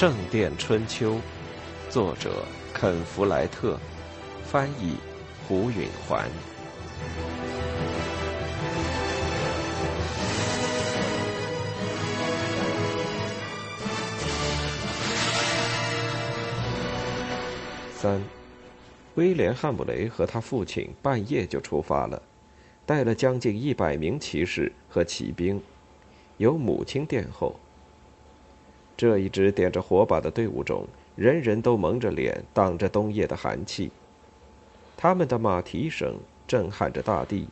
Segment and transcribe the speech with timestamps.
[0.00, 1.16] 圣殿春秋》，
[1.90, 2.42] 作者
[2.72, 3.78] 肯·弗莱特，
[4.42, 4.94] 翻译
[5.46, 6.26] 胡允环。
[17.94, 18.18] 三，
[19.16, 22.22] 威廉·汉姆雷和他父亲半夜就出发了，
[22.86, 25.62] 带了将近一百名骑士和骑兵，
[26.38, 27.54] 由母亲殿后。
[29.00, 30.86] 这一支点着火把的队伍中，
[31.16, 33.90] 人人都蒙着脸，挡着冬夜的寒气。
[34.94, 37.48] 他们的马蹄声震撼着大地，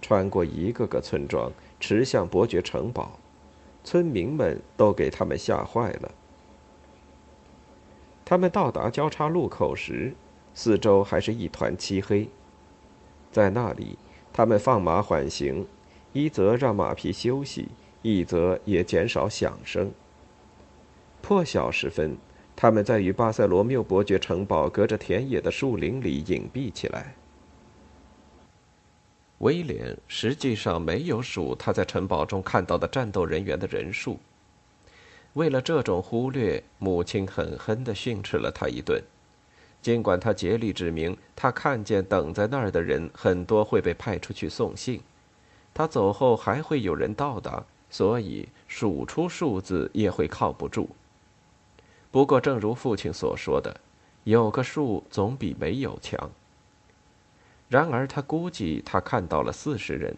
[0.00, 3.18] 穿过一个个村庄，驰向伯爵城堡。
[3.84, 6.10] 村民们都给他们吓坏了。
[8.24, 10.14] 他们到达交叉路口时，
[10.54, 12.26] 四周还是一团漆黑。
[13.30, 13.98] 在那里，
[14.32, 15.66] 他们放马缓行，
[16.14, 17.68] 一则让马匹休息，
[18.00, 19.92] 一则也减少响声。
[21.22, 22.16] 破晓时分，
[22.56, 27.14] 他们在与巴塞罗缪伯爵城堡隔着田野的树林里隐蔽起来。
[29.38, 34.18] 威廉实际上没有数他在城堡中看到的战斗人员的人数。
[35.34, 39.02] 为了这种忽略，母亲狠狠地训斥了他一顿。
[39.80, 45.00] 尽管他竭力指明，他看见等在那儿的人很多会被派出去送信，
[45.72, 50.90] 他走后还会有人到达，所以数出数字也会靠不住。
[52.12, 53.80] 不过，正如父亲所说的，
[54.24, 56.30] 有个数总比没有强。
[57.68, 60.16] 然而，他估计他看到了四十人，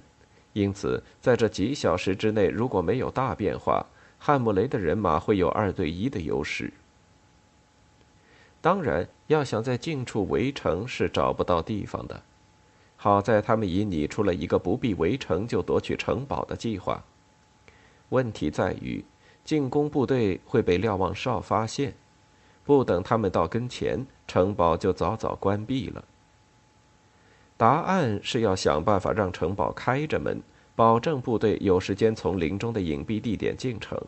[0.54, 3.84] 因此在这几小时之内，如果没有大变化，
[4.18, 6.72] 汉姆雷的人马会有二对一的优势。
[8.62, 12.22] 当然，要想在近处围城是找不到地方的。
[12.97, 17.04] 好在他们已拟出了一个不必围城就夺取城堡的计划。
[18.08, 19.04] 问题在于。
[19.44, 21.94] 进攻部队会被瞭望哨发现，
[22.64, 26.04] 不等他们到跟前，城堡就早早关闭了。
[27.56, 30.42] 答案是要想办法让城堡开着门，
[30.75, 34.00] 保证部队有时间从林中的隐蔽地点进城。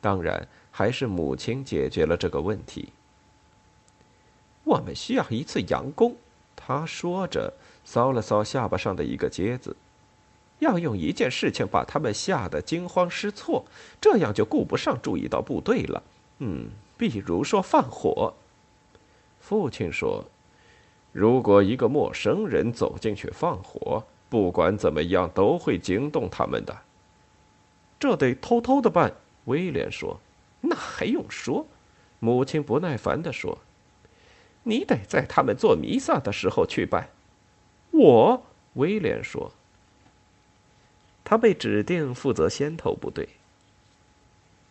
[0.00, 2.90] 当然，还是母亲解决了这个问题。
[4.64, 6.14] 我们需要一次佯攻，
[6.54, 7.52] 他说着，
[7.86, 9.76] 搔了搔下巴上的一个疖子。
[10.58, 13.64] 要用一件事情把他们吓得惊慌失措，
[14.00, 16.02] 这样就顾不上注意到部队了。
[16.38, 18.34] 嗯，比如说放火。
[19.38, 20.24] 父亲说
[21.12, 26.76] ：“如果一个陌生人走进去放火，不管怎么样都会惊动他们的。”
[28.00, 29.12] 这得偷偷的办。
[29.44, 30.18] 威廉说
[30.62, 31.66] ：“那还用说？”
[32.18, 33.58] 母亲不耐烦地说
[34.64, 37.10] ：“你得在他们做弥撒的时候去办。”
[37.92, 38.42] 我，
[38.74, 39.52] 威廉说。
[41.28, 43.28] 他被指定负责先头部队。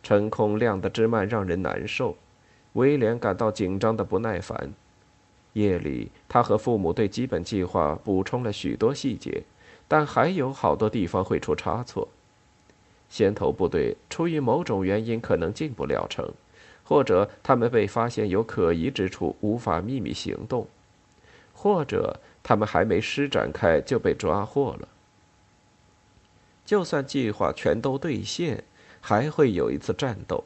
[0.02, 2.16] 晨空亮得之慢让人难受，
[2.74, 4.72] 威廉感到紧张的不耐烦。
[5.52, 9.44] 夜里，他和父母对基本计划补充了许多细节，
[9.90, 12.08] 但还有好多地方会出差错。
[13.10, 16.32] 先头部队出于某种原因可能进不了城，
[16.86, 20.66] 或者他们被发现有可疑之处，无法秘密行动，
[21.54, 24.88] 或者他们还没施展开就被抓获了。
[26.66, 28.64] 就算计划全都兑现，
[29.00, 30.44] 还会有一次战斗，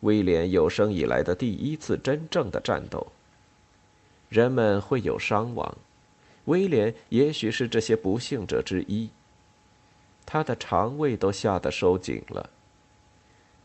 [0.00, 3.06] 威廉有生以来的第一次真正的战斗。
[4.28, 5.76] 人们会有伤亡，
[6.44, 9.08] 威廉也许是这些不幸者之一。
[10.26, 12.50] 他的肠胃都吓得收紧了。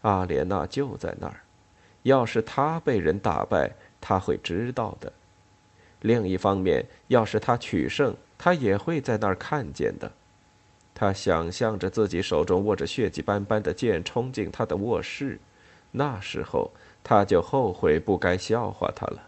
[0.04, 1.42] 阿莲娜就在那儿，
[2.04, 5.12] 要是他被人打败，他会知道的。
[6.02, 10.12] 另一方面，要是他取胜，他也会在那儿看见的。
[10.94, 15.40] 他想象着自己手中握着血迹斑斑的剑冲进他的卧室，
[15.92, 16.72] 那时候
[17.04, 19.24] 他就后悔不该笑话他了。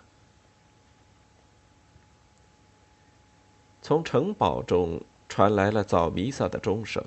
[3.82, 7.04] 从城堡中传来了早弥撒的钟声。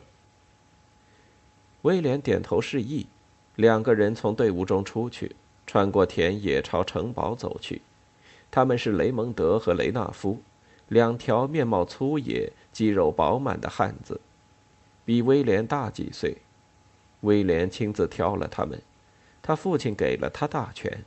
[1.83, 3.07] 威廉点头示意，
[3.55, 5.37] 两个人从队伍中出去，
[5.67, 7.81] 穿过田野朝城堡走去。
[8.51, 10.41] 他们是雷蒙德和雷纳夫，
[10.89, 14.21] 两条面貌粗野、肌肉饱满的汉子。
[15.07, 16.37] 比威廉大几岁，
[17.21, 18.83] 威廉亲自挑了他们，
[19.41, 21.05] 他父亲给了他大权，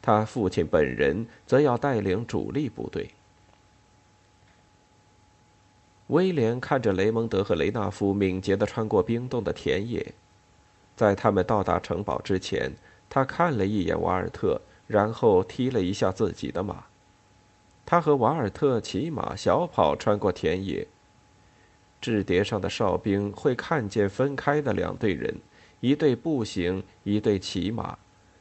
[0.00, 3.10] 他父亲本人则要带领主力部队。
[6.06, 10.14] 威廉看着雷蒙德和雷纳夫敏捷地穿过冰冻的田野，
[10.94, 12.72] 在他们到达城堡之前，
[13.10, 16.84] 他看了一眼瓦尔特，然后踢了一下自己的马。
[17.84, 20.86] 他和瓦尔特骑马小跑穿过田野。
[22.02, 25.34] 制叠上的哨兵会看见分开的两队人，
[25.80, 27.96] 一队步行，一队骑马，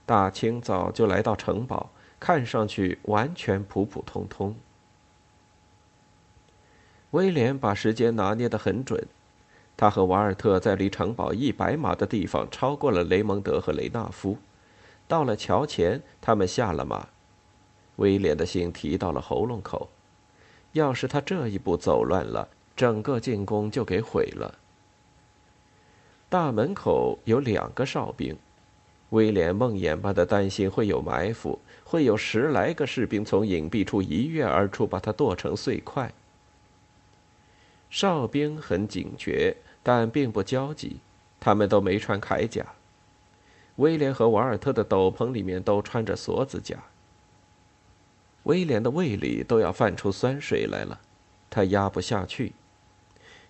[0.05, 4.55] 大清早就来到城堡，看上去完全普普通通。
[7.11, 9.05] 威廉把时间拿捏得很准，
[9.77, 14.37] 他和瓦尔特在离城堡一百码的地方超过了雷蒙德和雷纳夫。
[15.07, 17.07] 到了桥前，他们下了马。
[17.97, 19.89] 威廉的心提到了喉咙口，
[20.71, 22.47] 要是他这一步走乱了，
[22.81, 24.55] 整个进攻就给毁了。
[26.29, 28.35] 大门口有两个哨兵，
[29.11, 36.11] 威廉梦魇般的担心会有埋伏，会有十来个士兵从隐蔽处一跃而出，把他剁成碎块。
[37.91, 40.95] 哨兵很警觉，但并不焦急，
[41.39, 42.65] 他们都没穿铠甲。
[43.75, 46.77] 威廉和瓦尔特的斗篷里面都穿着锁子甲。
[48.41, 50.99] 威廉的胃里都要泛出酸水来了，
[51.47, 52.53] 他压不下去。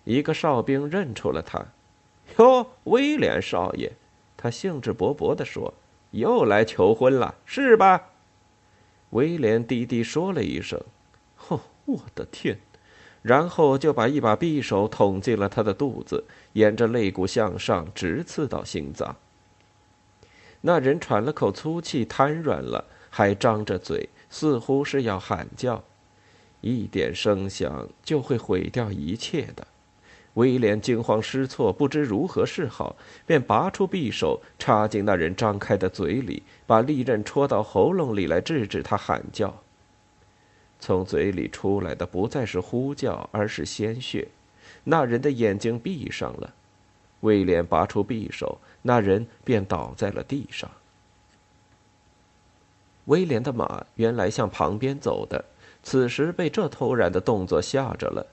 [0.04, 1.64] 一个哨兵认出了他
[2.38, 3.92] ，“哟，威廉少爷！”
[4.36, 5.72] 他兴致勃勃地说
[6.10, 8.10] ，“又来求婚了，是吧？”
[9.10, 10.80] 威廉低低说了一声
[11.48, 12.58] ，“哦，我的天！”
[13.22, 16.24] 然后就把一把匕首捅进了他的肚子，
[16.54, 19.14] 沿着肋骨向上，直刺到心脏。
[20.62, 25.84] 那人喘了口粗气，瘫软了，还张着嘴，似乎是要喊叫。
[26.62, 29.66] 一点声响就会毁掉一切的。
[30.34, 32.96] 威廉惊慌失措，不知如何是好，
[33.26, 39.62] 便拔出匕首，插进那人张开的嘴里，把利刃戳到喉咙里来，制止他喊叫。
[40.80, 44.28] 从嘴里出来的不再是呼叫，而是鲜血。
[44.84, 46.54] 那人的眼睛闭上了。
[47.20, 50.68] 威廉拔出匕首，那人便倒在了地上。
[53.04, 55.44] 威廉的马原来向旁边走的，
[55.82, 58.26] 此时被这突然的动作吓着了。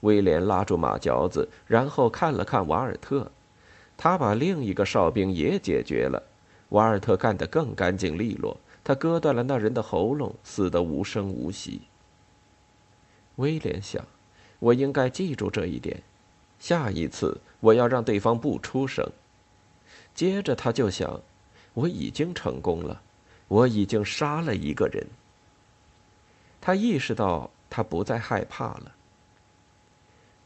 [0.00, 3.30] 威廉拉住马嚼子，然后看了看瓦尔特，
[3.96, 6.22] 他把另一个哨兵也解决了。
[6.70, 11.82] 瓦尔特干得更干净利落，他割断了那人的喉咙，死得无声无息。
[13.36, 14.04] 威廉想，
[14.58, 16.02] 我应该记住这一点。
[16.58, 19.06] 下一次我要让对方不出声。
[20.14, 21.20] 接着他就想，
[21.74, 23.00] 我已经成功了，
[23.48, 25.06] 我已经杀了一个人。
[26.60, 28.92] 他意识到他不再害怕了。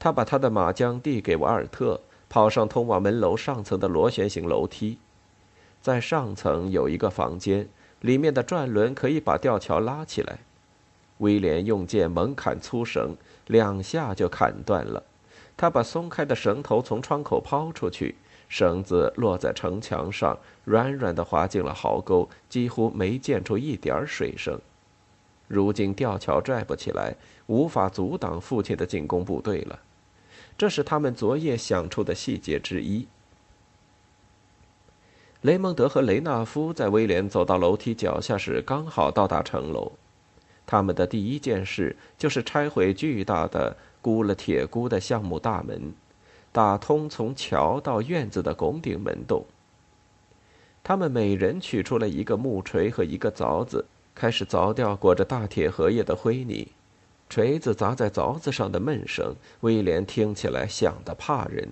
[0.00, 2.00] 他把他的马缰递给瓦尔特，
[2.30, 4.96] 跑上通往门楼上层的螺旋形楼梯。
[5.82, 7.68] 在上层有一个房间，
[8.00, 10.38] 里面的转轮可以把吊桥拉起来。
[11.18, 13.14] 威廉用剑猛砍粗绳，
[13.46, 15.02] 两下就砍断了。
[15.54, 18.14] 他把松开的绳头从窗口抛出去，
[18.48, 24.58] 绳子落在城墙上，软软的滑进了壕沟，几乎没溅出一点水声。
[25.46, 27.14] 如今吊桥拽不起来，
[27.48, 29.78] 无法阻挡父亲的进攻部队了。
[30.60, 33.06] 这是他们昨夜想出的细节之一。
[35.40, 39.92] 雷蒙德和雷纳夫在威廉走到楼梯脚下时，刚好到达城楼。
[40.66, 43.74] 他们的第一件事就是拆毁巨大的。
[44.02, 45.94] 箍了铁箍的橡木大门，
[46.52, 49.46] 打通从桥到院子的拱顶门洞。
[50.82, 56.68] 他们每人取出了一个木锤和一个凿子，开始凿掉裹着大铁荷叶的灰泥。
[57.30, 61.68] 锤子砸在凿子上的闷声，威廉听起来响得怕人。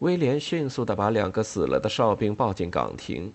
[0.00, 3.32] 威廉迅速地把两个死了的哨兵抱进岗亭。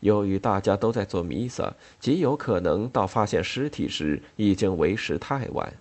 [0.00, 5.72] 由于大家都在做弥撒，极有可能到发现尸体时已经为时太晚。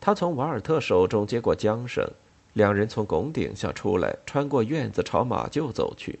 [0.00, 2.04] 他从瓦尔特手中接过缰绳，
[2.52, 6.18] 两人从拱顶下出来，穿过院子朝马厩走去。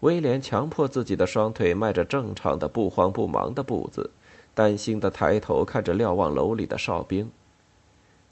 [0.00, 4.10] 威廉强迫自己的双腿迈着正常的、不慌不忙的步子，
[4.56, 7.30] 担心地抬头看着瞭望楼里的哨兵。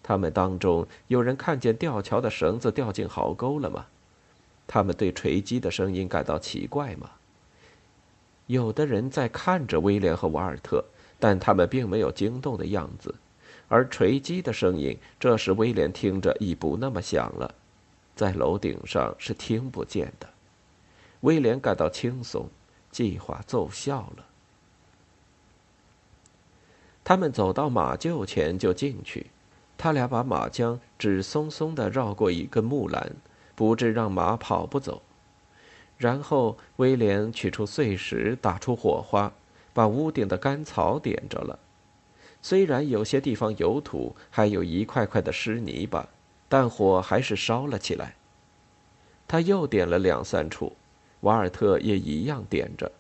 [0.02, 3.84] 他们当中有人看见吊桥的绳子掉进壕沟了吗？
[4.66, 7.10] 他们对锤击的声音感到奇怪吗？
[8.46, 10.82] 有的人在看着威廉和瓦尔特，
[11.18, 13.14] 但他们并没有惊动的样子。
[13.68, 17.54] 而锤击的声音，这时威廉听着已不那么响了，
[18.16, 20.26] 在楼顶上是听不见的。
[21.20, 22.48] 威廉感到轻松，
[22.90, 24.24] 计划奏效了。
[27.04, 29.26] 他们走到马厩前就进去，
[29.76, 33.12] 他俩把马缰只松松的绕过一根木栏，
[33.54, 35.02] 不致让马跑不走。
[35.98, 39.32] 然后威廉取出碎石，打出火花，
[39.72, 41.58] 把屋顶的干草点着了。
[42.42, 46.08] 虽然有些地方有土，还有一块块的湿泥巴，
[46.48, 48.14] 但火还是烧了起来。
[49.28, 50.72] 他又点了两三处，
[51.20, 52.90] 瓦尔特也一样点着。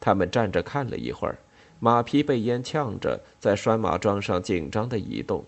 [0.00, 1.38] 他们站着看了一会儿，
[1.84, 5.44] 马匹被烟呛着，在拴马桩上紧张地移动。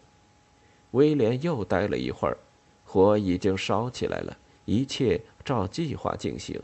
[0.90, 2.36] 威廉又待了一会儿，
[2.84, 6.60] 火已经烧起来了，一切照计划进行。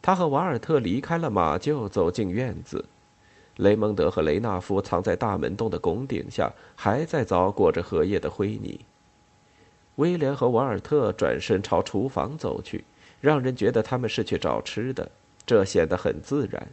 [0.00, 2.84] 他和瓦尔特离开了马厩，走进院子。
[3.56, 8.78] 雷蒙德和雷纳夫藏在大门洞的拱顶下，还在凿裹着荷叶的灰泥。
[9.96, 12.84] 威廉和瓦尔特转身朝厨房走去，
[13.20, 15.10] 让人觉得他们是去找吃的，
[15.44, 16.68] 这显得很自然。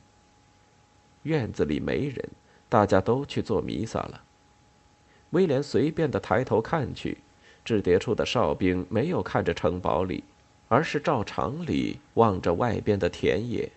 [1.25, 2.29] 院子里没人，
[2.69, 4.21] 大家都去做弥撒了。
[5.31, 7.17] 威廉随便的抬头看去，
[7.63, 10.23] 制叠处的哨兵没有看着城堡里，
[10.67, 13.69] 而是照常里望着外边的田野。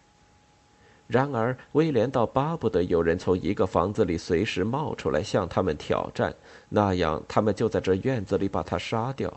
[1.06, 6.34] 然而，威廉倒巴不得有人从一个房子里随时冒出来向他们挑战，
[6.68, 9.32] 那样他们就在这院子里把他杀掉。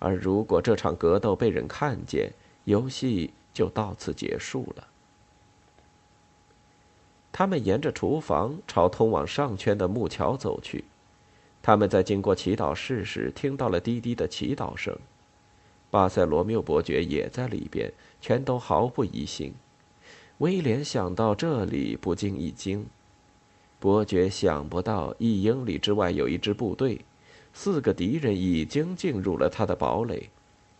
[0.00, 2.32] 而如果这场格斗被人看见，
[2.64, 4.84] 游戏就到此结束了。
[7.30, 10.84] 他们沿着厨房朝通往上圈的木桥走去。
[11.62, 14.96] 他们在经过祈祷室时，听到了滴滴的祈祷声。
[15.90, 19.52] 巴塞罗缪伯爵也在里边，全都毫不疑心。
[20.38, 22.86] 威廉想到这里，不禁一惊。
[23.80, 27.00] 伯爵想不到一英里之外有一支部队，
[27.52, 30.28] 四个敌人已经进入了他的堡垒，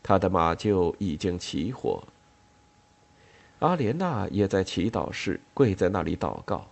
[0.02, 2.02] 他的马厩已经起火。
[3.60, 6.68] 阿莲娜也在祈祷室跪在那里祷告，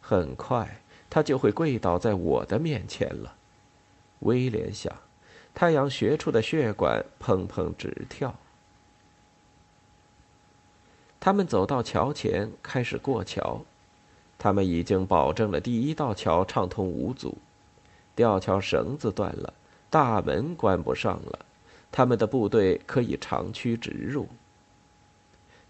[0.00, 3.34] 很快她就会跪倒在我的面前了。
[4.20, 4.92] 威廉想，
[5.54, 8.34] 太阳穴处的血管砰砰直跳。
[11.20, 13.60] 他们走到桥前，开始过桥。
[14.38, 17.36] 他们已经保证了第一道桥畅通无阻。
[18.14, 19.52] 吊桥绳子断了，
[19.90, 21.38] 大门关不上了，
[21.92, 24.28] 他们的部队可以长驱直入。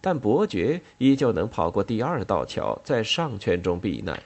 [0.04, 4.22] 但伯爵依旧能跑过第二道桥，在上圈中避难。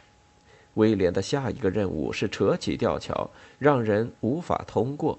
[0.75, 3.30] 威廉的下一个任务是扯起吊桥，
[3.61, 5.16] 让人无法通过。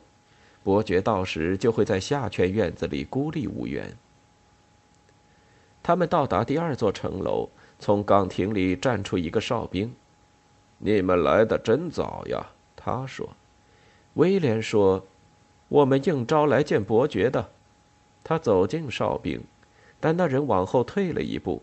[0.62, 3.90] 伯爵到时就会在下圈院子里孤立无援。
[5.82, 7.48] 他们到达第二座城楼，
[7.80, 9.90] 从岗亭里站出一个哨兵。
[10.78, 13.30] “你们来的真早呀。”他说。
[14.16, 15.06] 威廉说
[15.70, 17.50] ：“我们应招来见伯爵的。”
[18.22, 19.42] 他走近哨兵，
[20.00, 21.62] 但那人往后退了一步。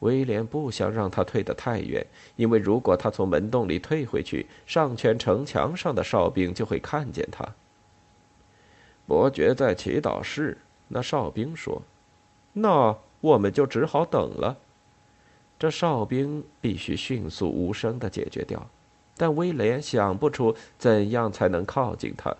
[0.00, 7.46] 威廉不想让他退得太远，因为如果他从门洞里退回去，上圈城墙上的哨兵就会看见他。
[9.06, 11.82] 伯爵在祈祷室，那哨兵说
[12.54, 14.58] ：“那。”我们就只好等了。
[15.56, 18.68] 这哨兵必须迅速无声的解决掉，
[19.16, 22.36] 但威廉想不出怎样才能靠近他。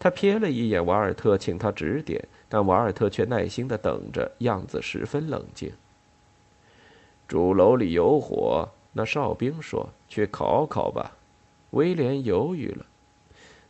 [0.00, 5.70] 他瞥了一眼瓦尔特，请他指点，但瓦尔特却耐心的等着，样子十分冷静。
[7.28, 11.12] 主楼里有火，那哨兵说：“去烤烤吧。”
[11.72, 12.86] 威廉犹豫了。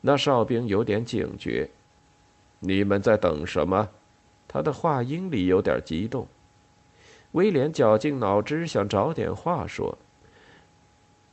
[0.00, 1.68] 那哨兵有点警觉
[2.60, 3.90] ：“你们在等什么？”
[4.46, 6.26] 他的话音里有点激动。
[7.32, 9.98] 威廉绞尽脑汁想找点话说：“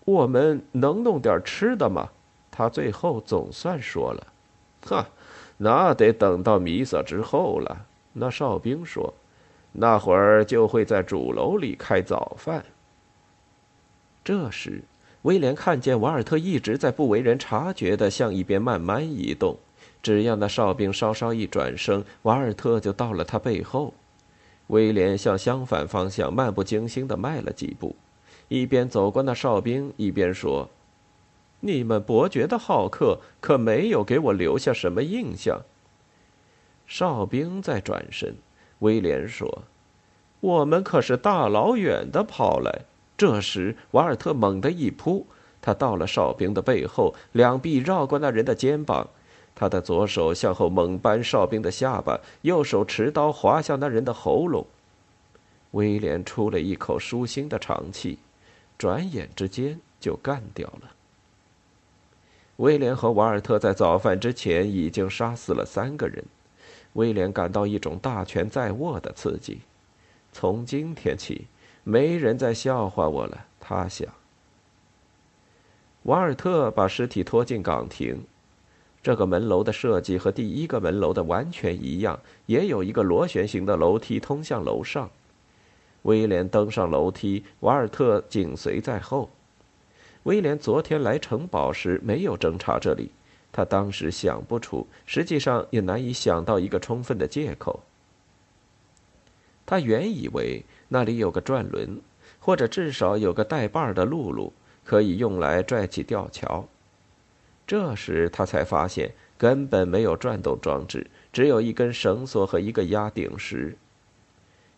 [0.06, 2.10] 我们能弄点吃的吗？”
[2.50, 4.28] 他最后总算说了
[4.86, 5.08] ：“哈，
[5.58, 9.14] 那得等到弥撒之后了。”那哨兵说
[9.74, 12.66] ：“那会儿就会在主楼里开早饭。”
[14.24, 14.84] 这时，
[15.22, 19.58] 威廉看见瓦尔特一直在不为人察觉的向一边慢慢移动。
[20.02, 23.94] 只要那哨兵稍稍一转身，瓦尔特就到了他背后。
[24.68, 27.96] 威廉向相反方向漫不经心地迈了几步，
[28.48, 30.70] 一边走过那哨兵，一边说
[31.60, 35.62] ：“你们伯爵的好客可没有给我留下什么印象。”
[36.88, 38.36] 哨兵在转身，
[38.80, 39.64] 威廉说
[40.40, 42.82] ：“我们可是大老远的跑来。”
[43.18, 45.26] 这时，瓦尔特猛地一扑，
[45.60, 49.10] 他到了哨兵的背后，两臂绕过那人的肩膀。
[49.56, 54.68] 他的左手向后猛扳哨兵的下巴，右手持刀划向那人的喉咙。
[55.72, 58.20] 威廉出了一口舒心的长气，
[58.78, 60.92] 转眼之间就干掉了。
[62.58, 66.24] 威廉和瓦尔特在早饭之前已经杀死了三个人，
[66.94, 69.62] 威廉感到一种大权在握的刺激。
[70.32, 71.48] 从今天起，
[71.84, 74.08] 没人再笑话我了，他想。
[76.04, 78.24] 瓦尔特把尸体拖进岗亭。
[79.04, 85.10] 这个门楼的设计和第一个门楼的完全一样，也有一个螺旋形的楼梯通向楼上。
[86.02, 89.30] 威廉登上楼梯，瓦尔特紧随在后。
[90.28, 93.12] 威廉昨天来城堡时没有侦查这里，
[93.50, 97.80] 他当时想不出，实际上也难以想到一个充分的借口。
[99.66, 102.02] 他原以为那里有个转轮，
[102.42, 104.52] 或者至少有个带把的辘轳，
[104.84, 106.68] 可以用来拽起吊桥。
[107.66, 113.78] 这时他才发现根本没有转动装置，只有一根绳索和一个压顶石。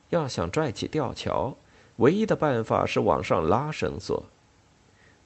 [0.10, 1.58] 要想拽起吊桥，
[1.96, 4.24] 唯一的办法是往上拉绳索。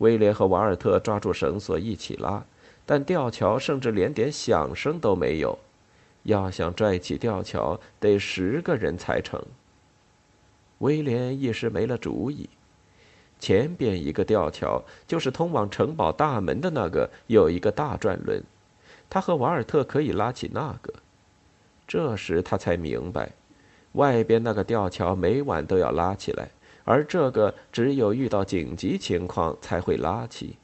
[0.03, 2.43] 威廉和瓦尔特抓住绳索一起拉，
[2.85, 5.57] 但吊桥甚至连点响声都没有。
[6.23, 9.41] 要想拽起吊桥，得十个人才成。
[10.79, 12.49] 威廉一时没了主意。
[13.39, 18.43] 前边一个吊桥，就是通往城堡大门的那个，有一个大转轮，
[19.09, 20.93] 他和瓦尔特可以拉起那个。
[21.87, 23.31] 这时他才明白，
[23.93, 26.49] 外边那个吊桥每晚都要拉起来，
[26.83, 30.57] 而这个只有遇到紧急情况才会拉起。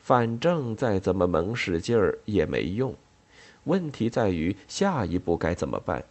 [0.00, 2.94] 反正再怎么猛使劲儿也没用。
[3.64, 6.04] 问题在于下一步该怎么办？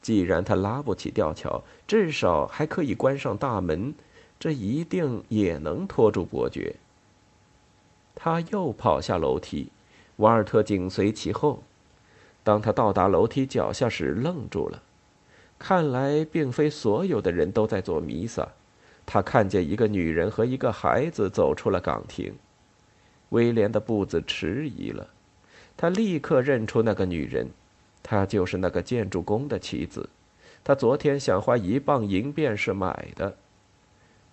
[0.00, 3.92] 既然他拉不起吊桥，至少还可以关上大门，
[4.40, 6.74] 这一定也能拖住伯爵。
[8.14, 9.70] 他又跑下楼梯，
[10.16, 11.62] 瓦尔特紧随其后。
[12.42, 14.82] 当他到达楼梯脚下时，愣住了。
[15.58, 18.48] 看来并非所有的人都在做弥撒。
[19.04, 22.34] 他看见一个女人和一个孩子走出了岗亭。
[23.30, 25.08] 威廉的步子迟疑了。
[25.76, 27.48] 他立刻认出那个女人，
[28.02, 30.08] 她就是那个建筑工的妻子。
[30.64, 33.36] 他昨天想花一磅银便是买的。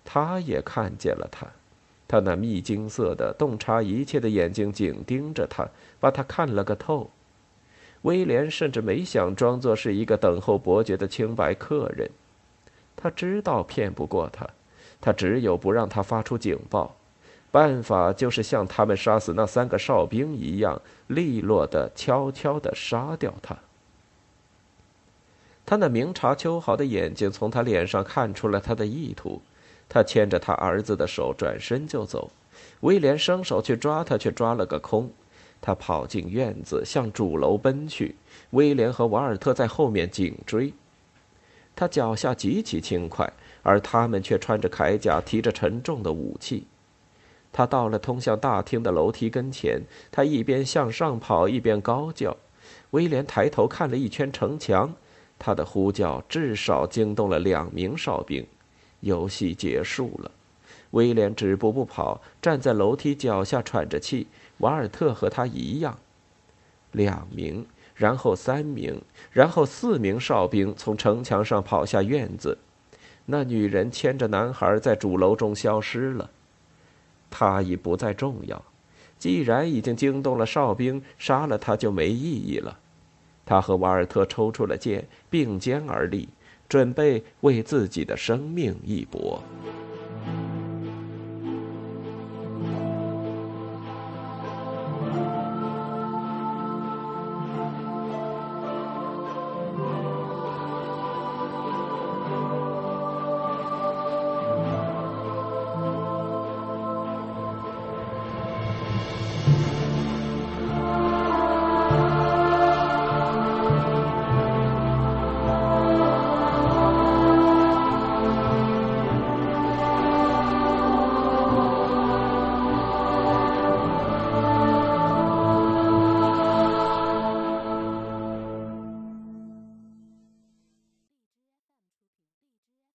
[0.04, 1.46] 他也看见了她，
[2.06, 5.68] 他那蜜金色的、洞察一切的眼睛紧盯着他，
[5.98, 7.10] 把他看了个透。
[8.06, 12.08] 威廉甚至没想装作是一个等候伯爵的清白客人。
[12.94, 14.48] 他知道骗不过他，
[15.00, 16.94] 他只有不让他发出警报。
[17.50, 23.56] 办法就是像他们杀死那三个哨兵一样，利落的、悄悄的杀掉他。
[25.64, 29.42] 他那明察秋毫的眼睛从他脸上看出了他的意图。
[29.88, 32.30] 他牵着他儿子的手转身就走。
[32.80, 35.10] 威廉伸手去抓他，却抓了个空。
[35.60, 38.14] 他跑进院子，向主楼奔去。
[38.50, 40.72] 威廉和瓦尔特在后面紧追。
[41.74, 43.30] 他脚下极其轻快，
[43.62, 46.66] 而他们却穿着铠甲，提着沉重的武器。
[47.52, 52.36] 他到了通向大厅的楼梯跟前，他一边向上跑，一边高叫。
[52.90, 54.94] 威廉抬头看了一圈城墙，
[55.38, 58.46] 他的呼叫至少惊动了两名哨兵。
[59.00, 60.30] 游戏结束了，
[60.90, 64.26] 威廉止步不跑，站在楼梯脚下喘着气。
[64.58, 65.98] 瓦尔特和他一样。
[66.92, 72.56] 两名，然后三名，然后四名哨兵从城墙上跑下院子。
[73.26, 76.30] 那女人牵着男孩在主楼中消失了。
[77.28, 78.62] 他已不再重要，
[79.18, 82.78] 既然已经惊动了哨兵，杀了他就没意义了。
[83.44, 86.28] 他和瓦尔特抽出了剑，并肩而立，
[86.68, 89.42] 准备为自己的生命一搏。